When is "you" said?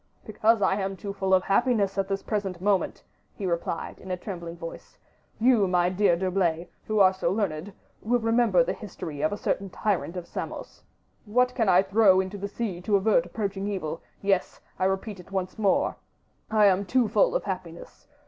5.39-5.67